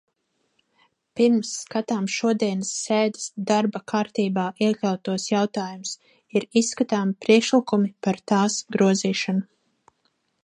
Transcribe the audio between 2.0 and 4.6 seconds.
šodienas sēdes darba kārtībā